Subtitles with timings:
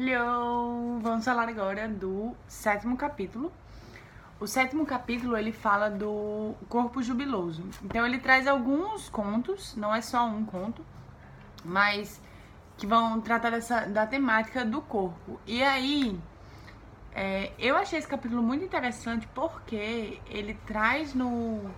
[0.00, 1.00] Hello!
[1.00, 3.52] Vamos falar agora do sétimo capítulo.
[4.38, 7.64] O sétimo capítulo ele fala do corpo jubiloso.
[7.82, 10.86] Então ele traz alguns contos, não é só um conto,
[11.64, 12.22] mas
[12.76, 15.40] que vão tratar dessa, da temática do corpo.
[15.44, 16.16] E aí
[17.12, 21.68] é, eu achei esse capítulo muito interessante porque ele traz no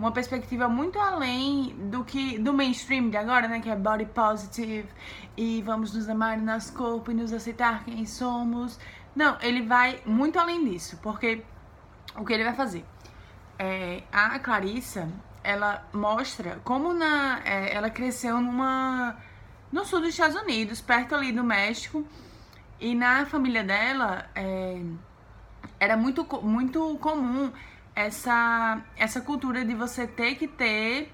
[0.00, 4.88] uma perspectiva muito além do que do mainstream de agora, né, que é body positive
[5.36, 8.80] e vamos nos amar no nosso corpo e nos aceitar quem somos.
[9.14, 11.44] Não, ele vai muito além disso, porque
[12.16, 12.82] o que ele vai fazer?
[13.58, 15.06] É, a Clarissa,
[15.44, 19.16] ela mostra como na é, ela cresceu numa
[19.70, 22.06] no sul dos Estados Unidos, perto ali do México,
[22.80, 24.82] e na família dela é,
[25.78, 27.52] era muito muito comum
[27.94, 31.12] essa, essa cultura de você ter que ter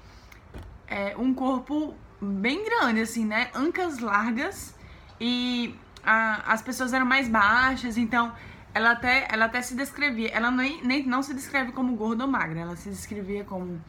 [0.87, 3.51] é, um corpo bem grande, assim, né?
[3.55, 4.75] Ancas largas
[5.21, 8.33] e a, as pessoas eram mais baixas, então
[8.73, 12.31] ela até, ela até se descrevia, ela nem, nem não se descreve como gorda ou
[12.31, 13.83] magra, ela se descrevia como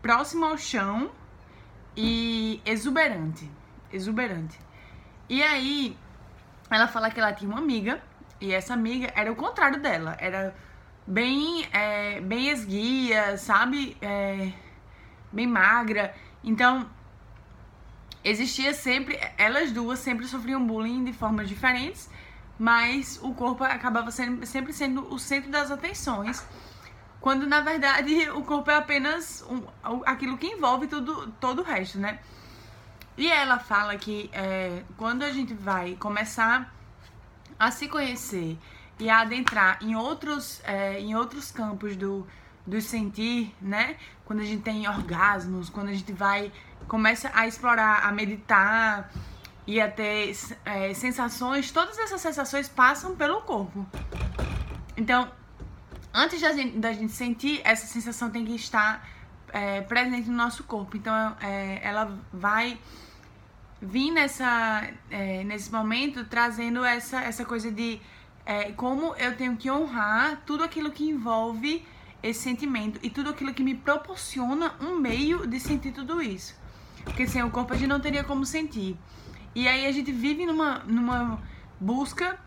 [0.00, 1.10] próxima ao chão
[1.96, 3.48] e exuberante,
[3.92, 4.58] exuberante.
[5.28, 5.96] E aí
[6.70, 8.02] ela fala que ela tinha uma amiga
[8.40, 10.54] e essa amiga era o contrário dela, era
[11.12, 13.96] bem, é, bem esguia, sabe?
[14.00, 14.50] É,
[15.30, 16.14] bem magra.
[16.42, 16.88] Então,
[18.24, 19.20] existia sempre.
[19.36, 22.08] Elas duas sempre sofriam bullying de formas diferentes,
[22.58, 26.46] mas o corpo acabava sendo, sempre sendo o centro das atenções.
[27.20, 29.62] Quando na verdade o corpo é apenas um,
[30.06, 32.18] aquilo que envolve tudo, todo o resto, né?
[33.18, 36.74] E ela fala que é, quando a gente vai começar
[37.58, 38.58] a se conhecer
[39.02, 42.24] e adentrar em outros, é, em outros campos do,
[42.64, 43.96] do sentir, né?
[44.24, 46.52] Quando a gente tem orgasmos, quando a gente vai,
[46.86, 49.10] começa a explorar, a meditar
[49.66, 50.32] e a ter
[50.64, 53.84] é, sensações, todas essas sensações passam pelo corpo.
[54.96, 55.28] Então,
[56.14, 59.04] antes da gente, da gente sentir, essa sensação tem que estar
[59.52, 60.96] é, presente no nosso corpo.
[60.96, 62.78] Então, é, ela vai
[63.80, 68.00] vir nessa, é, nesse momento trazendo essa, essa coisa de
[68.44, 71.84] é, como eu tenho que honrar tudo aquilo que envolve
[72.22, 76.54] esse sentimento e tudo aquilo que me proporciona um meio de sentir tudo isso.
[77.04, 78.96] Porque sem o corpo a gente não teria como sentir.
[79.54, 81.42] E aí a gente vive numa, numa
[81.80, 82.38] busca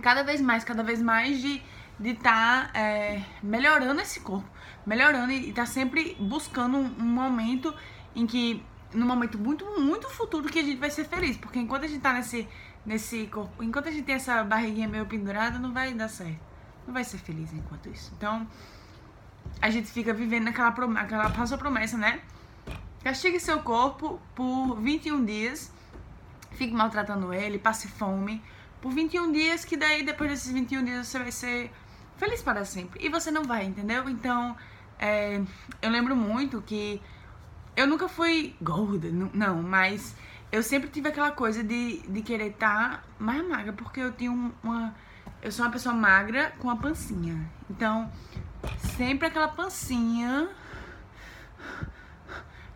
[0.00, 1.62] cada vez mais, cada vez mais de
[2.00, 4.48] de estar tá, é, melhorando esse corpo,
[4.86, 7.74] melhorando e estar tá sempre buscando um, um, momento
[8.16, 8.64] em que,
[8.94, 12.00] num momento muito, muito futuro que a gente vai ser feliz, porque enquanto a gente
[12.00, 12.48] tá nesse
[12.84, 13.62] nesse corpo.
[13.62, 16.40] Enquanto a gente tem essa barriguinha meio pendurada, não vai dar certo.
[16.86, 18.12] Não vai ser feliz enquanto isso.
[18.16, 18.46] Então,
[19.60, 22.20] a gente fica vivendo naquela aquela falsa promessa, né?
[23.02, 25.72] Castigue seu corpo por 21 dias.
[26.52, 28.42] Fique maltratando ele, passe fome.
[28.80, 31.70] Por 21 dias, que daí depois desses 21 dias você vai ser
[32.16, 33.04] feliz para sempre.
[33.04, 34.08] E você não vai, entendeu?
[34.08, 34.56] Então,
[34.98, 35.40] é,
[35.80, 37.00] eu lembro muito que
[37.76, 40.14] eu nunca fui gorda, não, mas
[40.52, 44.30] eu sempre tive aquela coisa de, de querer estar tá mais magra, porque eu tinha
[44.30, 44.94] uma.
[45.42, 47.48] Eu sou uma pessoa magra com uma pancinha.
[47.68, 48.10] Então,
[48.96, 50.48] sempre aquela pancinha.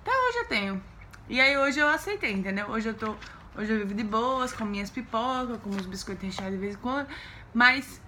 [0.00, 0.82] Até hoje eu tenho.
[1.28, 2.68] E aí hoje eu aceitei, entendeu?
[2.70, 3.16] Hoje eu tô.
[3.56, 6.78] Hoje eu vivo de boas, com minhas pipocas, com os biscoitos recheados de vez em
[6.78, 7.08] quando.
[7.52, 8.00] Mas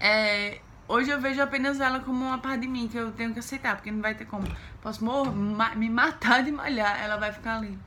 [0.00, 3.38] é, hoje eu vejo apenas ela como uma parte de mim que eu tenho que
[3.38, 4.46] aceitar, porque não vai ter como.
[4.82, 5.30] Posso morrer,
[5.76, 7.78] me matar de malhar, ela vai ficar ali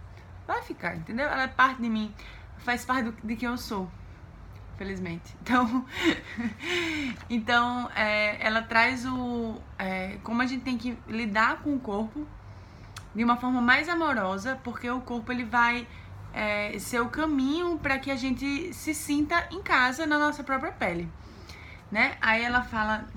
[0.50, 1.28] vai ficar, entendeu?
[1.28, 2.14] Ela é parte de mim,
[2.58, 3.90] faz parte do, de quem eu sou,
[4.78, 5.36] felizmente.
[5.42, 5.86] Então,
[7.30, 12.28] então é, ela traz o é, como a gente tem que lidar com o corpo
[13.14, 15.88] de uma forma mais amorosa, porque o corpo ele vai
[16.34, 20.72] é, ser o caminho para que a gente se sinta em casa na nossa própria
[20.72, 21.08] pele,
[21.92, 22.18] né?
[22.22, 23.08] Aí ela fala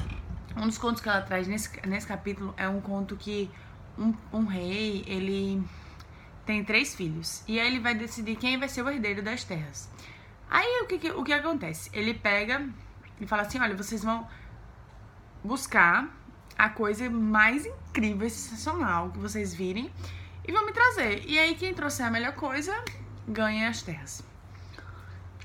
[0.56, 3.50] um dos contos que ela traz nesse, nesse capítulo é um conto que
[3.99, 5.62] um, um rei ele
[6.44, 7.42] tem três filhos.
[7.47, 9.88] E aí ele vai decidir quem vai ser o herdeiro das terras.
[10.50, 11.90] Aí o que, o que acontece?
[11.93, 12.69] Ele pega
[13.20, 14.26] e fala assim: olha, vocês vão
[15.43, 16.08] buscar
[16.58, 19.90] a coisa mais incrível sensacional que vocês virem
[20.46, 21.25] e vão me trazer.
[21.26, 22.75] E aí quem trouxer a melhor coisa
[23.26, 24.22] ganha as terras.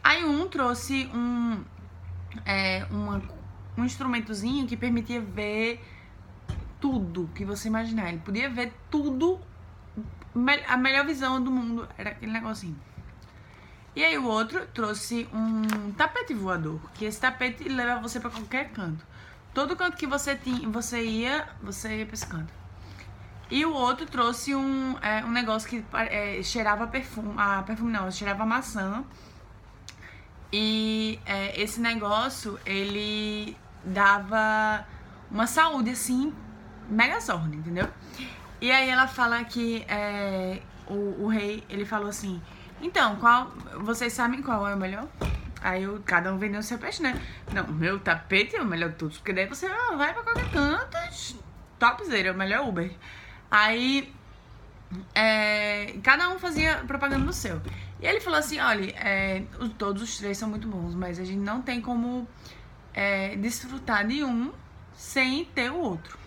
[0.04, 1.64] Aí um trouxe um,
[2.46, 3.22] é, uma,
[3.78, 5.82] um instrumentozinho que permitia ver
[6.80, 8.10] tudo que você imaginar.
[8.10, 9.40] Ele podia ver tudo
[10.68, 12.78] a melhor visão do mundo era aquele negocinho.
[13.96, 18.70] E aí o outro trouxe um tapete voador, que esse tapete leva você para qualquer
[18.70, 19.04] canto.
[19.54, 22.54] Todo canto que você tinha, você ia, você ia pra esse canto.
[23.50, 28.12] E o outro trouxe um, é, um negócio que é, cheirava perfume, ah, perfume não,
[28.12, 29.04] cheirava maçã.
[30.54, 34.86] E é, esse negócio, ele dava
[35.32, 36.34] uma saúde, assim,
[36.90, 37.90] mega zorra, entendeu?
[38.60, 42.42] E aí ela fala que é, o, o rei, ele falou assim,
[42.82, 45.08] então, qual, vocês sabem qual é o melhor?
[45.62, 47.20] Aí cada um vendeu o seu peixe, né?
[47.54, 50.98] Não, meu tapete é o melhor de todos, porque daí você vai pra qualquer canto,
[51.80, 52.92] topzera, é o melhor Uber.
[53.50, 54.14] Aí,
[55.14, 57.62] é, cada um fazia propaganda do seu.
[58.00, 59.44] E ele falou assim, olha, é,
[59.78, 62.28] todos os três são muito bons, mas a gente não tem como
[62.94, 64.54] é, desfrutar de um
[64.94, 66.18] sem ter o outro.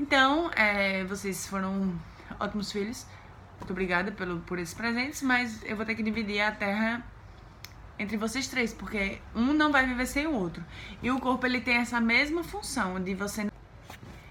[0.00, 1.94] Então, é, vocês foram
[2.40, 3.06] ótimos filhos.
[3.58, 7.04] Muito obrigada pelo, por esses presentes, mas eu vou ter que dividir a terra
[7.98, 10.64] entre vocês três, porque um não vai viver sem o outro.
[11.02, 13.48] E o corpo ele tem essa mesma função de você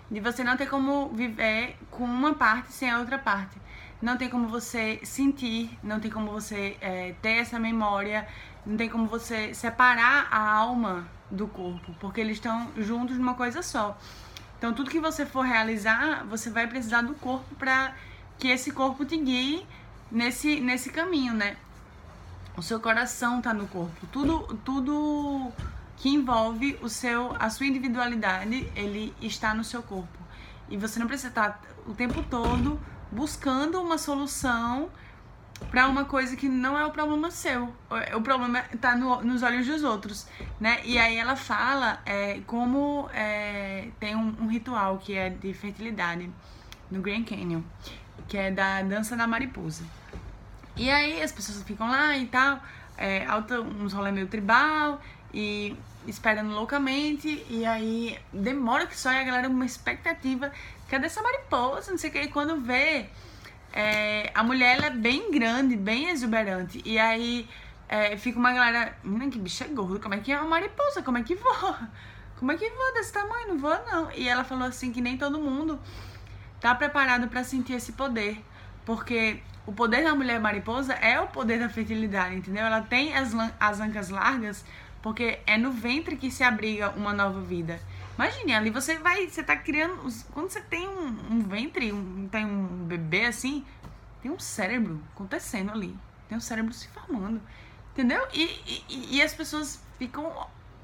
[0.10, 3.56] de você não ter como viver com uma parte sem a outra parte.
[4.02, 8.28] Não tem como você sentir, não tem como você é, ter essa memória,
[8.66, 13.62] não tem como você separar a alma do corpo, porque eles estão juntos numa coisa
[13.62, 13.96] só.
[14.60, 17.96] Então, tudo que você for realizar, você vai precisar do corpo para
[18.38, 19.66] que esse corpo te guie
[20.12, 21.56] nesse, nesse caminho, né?
[22.58, 24.06] O seu coração tá no corpo.
[24.08, 25.50] Tudo, tudo
[25.96, 30.20] que envolve o seu, a sua individualidade, ele está no seu corpo.
[30.70, 32.78] E você não precisa estar o tempo todo
[33.10, 34.90] buscando uma solução
[35.70, 37.74] para uma coisa que não é o problema seu.
[38.16, 40.28] O problema está no, nos olhos dos outros,
[40.60, 40.80] né?
[40.84, 46.30] E aí ela fala é, como é, tem um, um, ritual que é de fertilidade
[46.90, 47.62] no Grand Canyon,
[48.28, 49.84] que é da dança da mariposa.
[50.76, 52.60] E aí as pessoas ficam lá e tal,
[52.98, 55.00] é, alta, uns rolê meio tribal
[55.34, 55.76] e
[56.08, 60.52] esperando loucamente, e aí demora que só e a galera uma expectativa,
[60.88, 63.10] cadê essa mariposa, não sei o que, e quando vê,
[63.74, 67.48] é, a mulher é bem grande, bem exuberante, e aí
[67.88, 71.18] é, fica uma galera, menina, que bicha gorda, como é que é uma mariposa, como
[71.18, 71.90] é que voa?
[72.38, 73.50] Como é que voa desse tamanho?
[73.50, 74.10] Não voa não.
[74.14, 75.78] E ela falou assim que nem todo mundo
[76.62, 78.42] tá preparado para sentir esse poder,
[78.86, 82.66] porque o poder da mulher mariposa é o poder da fertilidade, entendeu?
[82.66, 84.64] Ela tem as, as ancas largas
[85.02, 87.80] porque é no ventre que se abriga uma nova vida.
[88.20, 89.96] Imagine, ali você vai, você tá criando.
[90.34, 93.66] Quando você tem um, um ventre, um, tem um bebê assim,
[94.22, 95.98] tem um cérebro acontecendo ali.
[96.28, 97.42] Tem um cérebro se formando.
[97.94, 98.22] Entendeu?
[98.34, 98.44] E,
[98.90, 100.30] e, e as pessoas ficam,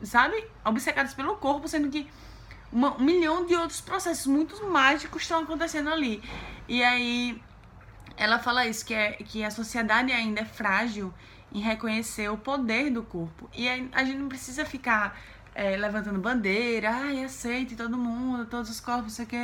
[0.01, 2.09] sabe, obcecadas pelo corpo, sendo que
[2.71, 6.23] uma, um milhão de outros processos muito mágicos estão acontecendo ali.
[6.69, 7.41] E aí
[8.15, 11.13] ela fala isso, que, é, que a sociedade ainda é frágil
[11.51, 13.49] em reconhecer o poder do corpo.
[13.53, 15.19] E a gente não precisa ficar
[15.55, 19.37] é, levantando bandeira, ai, aceite todo mundo, todos os corpos, isso aqui.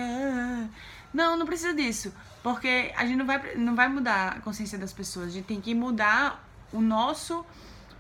[1.14, 2.14] Não, não precisa disso.
[2.44, 5.28] Porque a gente não vai, não vai mudar a consciência das pessoas.
[5.28, 7.46] A gente tem que mudar o nosso,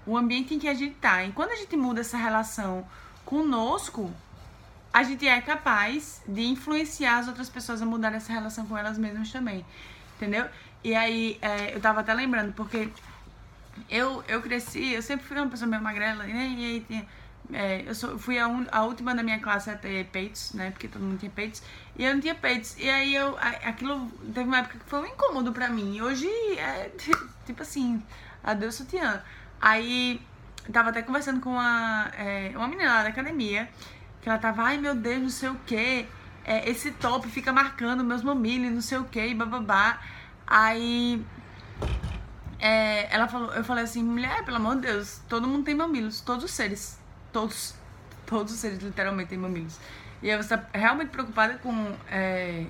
[0.05, 1.23] o ambiente em que a gente tá.
[1.23, 2.85] E quando a gente muda essa relação
[3.25, 4.11] conosco,
[4.93, 8.97] a gente é capaz de influenciar as outras pessoas a mudar essa relação com elas
[8.97, 9.65] mesmas também
[10.21, 10.45] entendeu?
[10.83, 12.89] E aí, é, eu tava até lembrando, porque
[13.89, 16.27] eu, eu cresci, eu sempre fui uma pessoa meio magrela?
[16.27, 17.05] E aí tinha,
[17.53, 20.71] é, eu sou, fui a, un, a, última da minha classe a ter peitos, né?
[20.71, 21.61] Porque todo mundo tinha peitos.
[21.97, 22.75] E eu não tinha peitos.
[22.77, 25.95] E aí eu, aquilo teve uma época que foi um incômodo pra mim.
[25.95, 26.27] E hoje
[26.57, 26.91] é
[27.45, 28.01] tipo assim,
[28.43, 29.21] adeus sutiã.
[29.59, 30.21] Aí
[30.71, 33.69] tava até conversando com uma, é, uma menina lá da academia,
[34.21, 36.07] que ela tava, ai meu Deus, não sei o que
[36.43, 39.99] é, esse top fica marcando meus mamilos, não sei o que, bababá.
[40.45, 41.23] Aí
[42.59, 46.21] é, ela falou, eu falei assim, mulher, pelo amor de Deus, todo mundo tem mamilos,
[46.21, 46.99] todos os seres,
[47.31, 47.75] todos,
[48.25, 49.79] todos os seres literalmente têm mamilos.
[50.21, 52.67] E aí você tá realmente preocupada com é,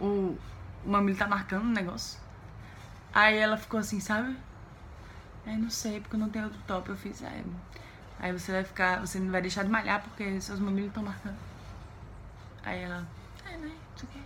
[0.00, 0.36] o,
[0.84, 2.18] o mamilo tá marcando o negócio?
[3.12, 4.36] Aí ela ficou assim, sabe?
[5.46, 6.88] Aí não sei, porque não tenho outro top.
[6.88, 7.42] Eu fiz, é,
[8.18, 11.38] aí você vai ficar, você não vai deixar de malhar porque seus mamilos estão marcando.
[12.62, 13.06] Aí ela,
[13.48, 13.72] é, né?
[13.96, 14.20] Isso aqui.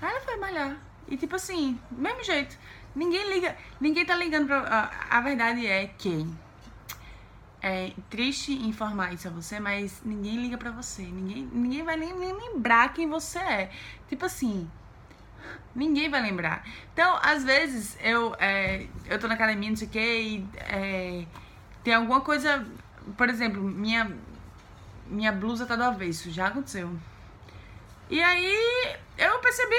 [0.00, 0.76] Aí ela foi malhar.
[1.08, 2.56] E tipo assim, mesmo jeito.
[2.94, 4.60] Ninguém liga, ninguém tá ligando pra.
[4.60, 6.26] A, a verdade é que.
[7.62, 11.02] É triste informar isso a você, mas ninguém liga pra você.
[11.02, 13.70] Ninguém, ninguém vai nem, nem lembrar quem você é.
[14.08, 14.68] Tipo assim,
[15.74, 16.64] Ninguém vai lembrar.
[16.92, 21.24] Então, às vezes, eu, é, eu tô na academia, não sei o que, e é,
[21.82, 22.66] tem alguma coisa.
[23.16, 24.10] Por exemplo, minha,
[25.06, 26.30] minha blusa tá do avesso.
[26.30, 26.90] Já aconteceu.
[28.10, 29.74] E aí eu percebi,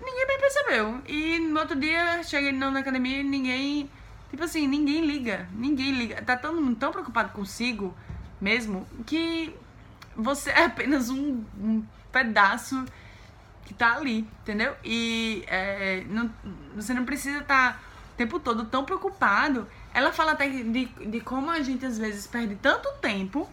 [0.00, 1.02] ninguém me percebeu.
[1.06, 3.90] E no outro dia cheguei na academia e ninguém.
[4.34, 5.48] Tipo assim, ninguém liga.
[5.52, 6.20] Ninguém liga.
[6.20, 7.94] Tá todo mundo tão preocupado consigo
[8.40, 9.54] mesmo que
[10.16, 12.84] você é apenas um, um pedaço
[13.64, 14.74] que tá ali, entendeu?
[14.84, 16.28] E é, não,
[16.74, 17.78] você não precisa estar tá
[18.12, 22.26] o tempo todo tão preocupado ela fala até de, de como a gente às vezes
[22.26, 23.48] perde tanto tempo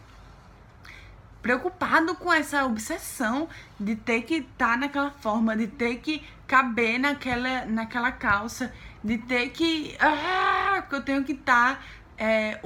[1.43, 3.47] preocupado com essa obsessão
[3.79, 8.73] de ter que estar tá naquela forma, de ter que caber naquela, naquela calça,
[9.03, 9.95] de ter que.
[9.99, 10.60] Ah,
[10.91, 11.81] que eu tenho que estar tá,
[12.17, 12.59] é,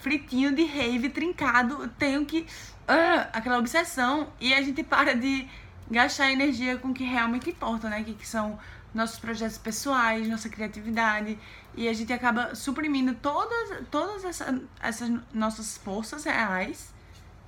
[0.00, 2.46] fritinho de rave trincado, tenho que.
[2.86, 4.32] Ah, aquela obsessão.
[4.40, 5.46] E a gente para de
[5.90, 8.02] gastar energia com o que realmente importa, né?
[8.02, 8.58] Que, que são
[8.94, 11.38] nossos projetos pessoais, nossa criatividade.
[11.76, 16.92] E a gente acaba suprimindo todas, todas essa, essas nossas forças reais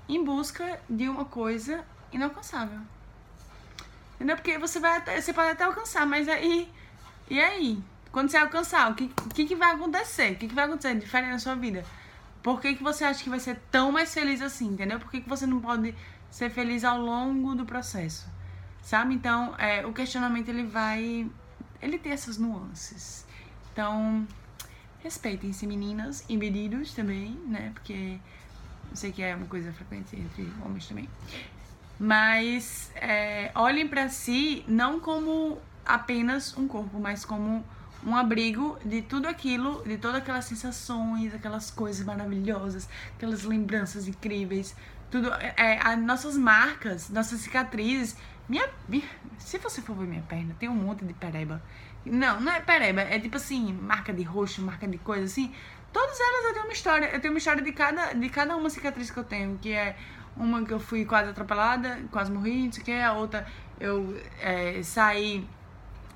[0.07, 1.83] em busca de uma coisa
[2.13, 2.81] inalcançável.
[4.17, 4.37] Entendeu?
[4.37, 6.71] Porque você vai até, você pode até alcançar, mas aí.
[7.31, 7.83] E aí?
[8.13, 10.33] Quando você alcançar, o que, que, que vai acontecer?
[10.33, 11.85] O que, que vai acontecer diferente na sua vida?
[12.43, 14.99] Por que, que você acha que vai ser tão mais feliz assim, entendeu?
[14.99, 15.95] Por que, que você não pode
[16.31, 18.29] ser feliz ao longo do processo?
[18.83, 19.15] Sabe?
[19.15, 21.31] Então, é, o questionamento ele vai.
[21.81, 23.27] Ele tem essas nuances.
[23.73, 24.27] Então,
[25.03, 27.71] respeitem-se, meninas e meninos também, né?
[27.75, 28.19] Porque
[28.91, 31.09] eu sei que é uma coisa frequente entre homens também.
[31.99, 37.65] Mas é, olhem para si não como apenas um corpo, mas como
[38.05, 44.75] um abrigo de tudo aquilo, de todas aquelas sensações, aquelas coisas maravilhosas, aquelas lembranças incríveis,
[45.11, 48.17] tudo, é, as nossas marcas, nossas cicatrizes.
[48.49, 48.69] Minha,
[49.39, 51.63] se você for ver minha perna, tem um monte de pereba.
[52.05, 55.53] Não, não é pereba, é tipo assim, marca de roxo, marca de coisa assim.
[55.93, 57.07] Todas elas eu tenho uma história.
[57.07, 59.97] Eu tenho uma história de cada, de cada uma cicatriz que eu tenho, que é
[60.37, 63.47] uma que eu fui quase atropelada, quase morri, não sei o que, a outra
[63.79, 65.47] eu é, saí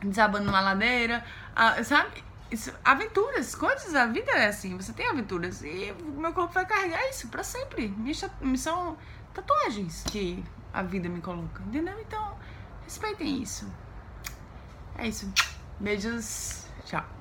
[0.05, 2.23] desabando numa ladeira, a, sabe?
[2.51, 5.63] Isso, aventuras, coisas, a vida é assim, você tem aventuras.
[5.63, 7.89] E meu corpo vai carregar isso pra sempre.
[7.89, 8.25] Minhas
[8.57, 8.97] são
[9.33, 11.99] tatuagens que a vida me coloca, entendeu?
[12.01, 12.37] Então,
[12.85, 13.67] respeitem isso.
[14.97, 15.33] É isso.
[15.81, 17.14] Beijos, tchau.